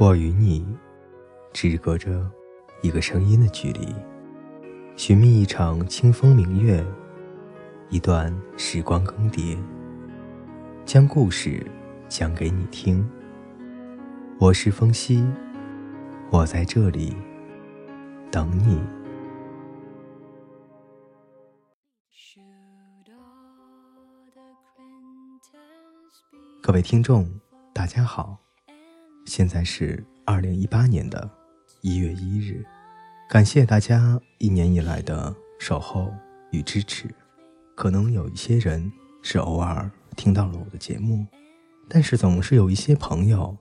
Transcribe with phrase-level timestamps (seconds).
[0.00, 0.66] 我与你，
[1.52, 2.26] 只隔着
[2.80, 3.94] 一个声音的距离，
[4.96, 6.82] 寻觅一场清风明月，
[7.90, 9.58] 一段时光更迭，
[10.86, 11.70] 将故事
[12.08, 13.06] 讲给你听。
[14.38, 15.22] 我是风夕，
[16.30, 17.14] 我在这里
[18.30, 18.82] 等你。
[26.62, 27.30] 各位听众，
[27.74, 28.38] 大家好。
[29.24, 31.30] 现在是二零一八年的
[31.82, 32.64] 一月一日，
[33.28, 36.12] 感谢大家一年以来的守候
[36.50, 37.08] 与支持。
[37.76, 38.90] 可能有一些人
[39.22, 41.24] 是偶尔听到了我的节目，
[41.88, 43.56] 但是总是有一些朋友，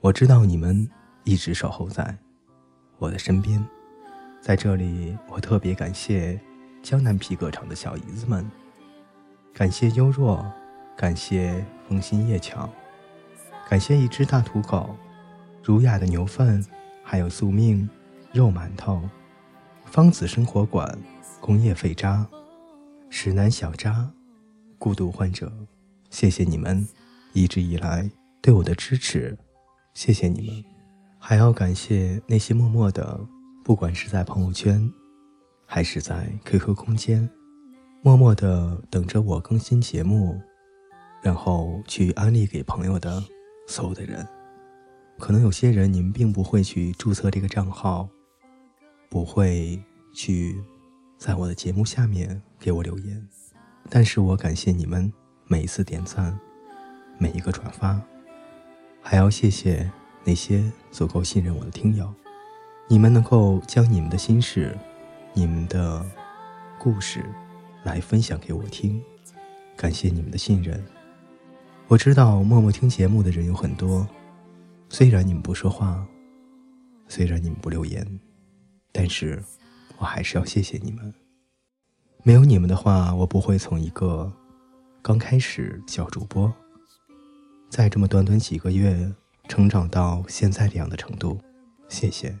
[0.00, 0.88] 我知道你们
[1.24, 2.16] 一直守候在
[2.98, 3.64] 我的身边。
[4.40, 6.38] 在这里，我特别感谢
[6.82, 8.48] 江南皮革厂的小姨子们，
[9.54, 10.44] 感谢优若，
[10.96, 12.68] 感谢风心叶巧。
[13.72, 14.94] 感谢一只大土狗，
[15.64, 16.62] 儒雅的牛粪，
[17.02, 17.88] 还有宿命
[18.30, 19.00] 肉馒头，
[19.86, 20.98] 方子生活馆，
[21.40, 22.28] 工业废渣，
[23.08, 24.12] 石南小渣，
[24.78, 25.50] 孤独患者，
[26.10, 26.86] 谢谢你们
[27.32, 28.10] 一直以来
[28.42, 29.38] 对我的支持，
[29.94, 30.64] 谢谢你们，
[31.18, 33.18] 还要感谢那些默默的，
[33.64, 34.86] 不管是在朋友圈，
[35.64, 37.26] 还是在 QQ 空间，
[38.02, 40.38] 默默的等着我更新节目，
[41.22, 43.24] 然后去安利给朋友的。
[43.72, 44.28] 所有的人，
[45.18, 48.06] 可能有些人你们并不会去注册这个账号，
[49.08, 50.62] 不会去
[51.16, 53.26] 在我的节目下面给我留言，
[53.88, 55.10] 但是我感谢你们
[55.46, 56.38] 每一次点赞，
[57.16, 57.98] 每一个转发，
[59.00, 59.90] 还要谢谢
[60.22, 62.12] 那些足够信任我的听友，
[62.90, 64.76] 你们能够将你们的心事、
[65.32, 66.04] 你们的
[66.78, 67.24] 故事
[67.84, 69.02] 来分享给我听，
[69.78, 70.84] 感谢你们的信任。
[71.92, 74.08] 我知道默默听节目的人有很多，
[74.88, 76.02] 虽然你们不说话，
[77.06, 78.18] 虽然你们不留言，
[78.90, 79.44] 但是
[79.98, 81.12] 我还是要谢谢你们。
[82.22, 84.32] 没有你们的话，我不会从一个
[85.02, 86.50] 刚开始小主播，
[87.68, 89.12] 在这么短短几个月
[89.46, 91.38] 成长到现在这样的程度。
[91.90, 92.34] 谢谢。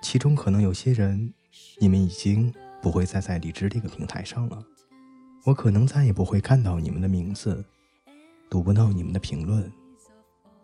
[0.00, 1.34] 其中可能有些人，
[1.80, 4.64] 你们已经不会再在荔枝这个平台上了，
[5.44, 7.64] 我可能再也不会看到你们的名字。
[8.50, 9.72] 读不到你们的评论，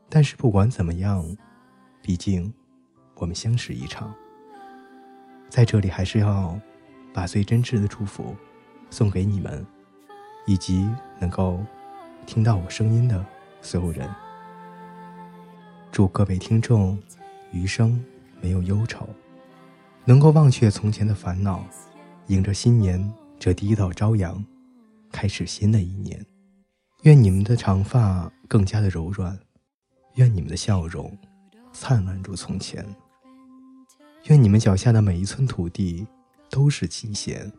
[0.08, 1.24] 但是不管怎么样，
[2.02, 2.52] 毕竟
[3.14, 4.12] 我们相识一场，
[5.48, 6.58] 在这里还是要
[7.14, 8.34] 把最真挚的祝福
[8.90, 9.64] 送给你们，
[10.46, 11.64] 以及能够
[12.26, 13.24] 听到我声音的
[13.62, 14.12] 所有人。
[15.92, 16.98] 祝各位听众
[17.52, 18.04] 余生
[18.42, 19.08] 没有忧愁，
[20.04, 21.64] 能够忘却从前的烦恼，
[22.26, 24.44] 迎着新年这第一道朝阳，
[25.12, 26.26] 开始新的一年。
[27.06, 29.38] 愿你们的长发更加的柔软，
[30.16, 31.16] 愿你们的笑容
[31.72, 32.84] 灿烂如从前，
[34.24, 36.04] 愿你们脚下的每一寸土地
[36.50, 37.52] 都是琴弦。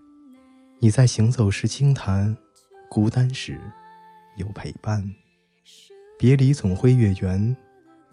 [0.80, 2.36] 你在行走时轻弹，
[2.90, 3.58] 孤单时
[4.36, 5.10] 有陪伴。
[6.20, 7.56] 别离总会月圆，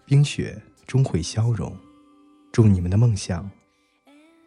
[0.04, 1.76] 冰雪终会消融。
[2.52, 3.50] 祝你们的梦想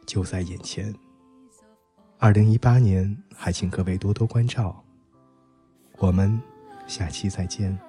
[0.05, 0.95] 就在眼前。
[2.17, 4.81] 二零一八年，还请各位多多关照。
[5.97, 6.41] 我们。
[6.87, 7.86] 下期再见。